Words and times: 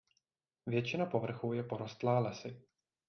Většina 0.65 1.05
povrchu 1.05 1.53
je 1.53 1.63
porostlá 1.63 2.19
lesy. 2.19 2.61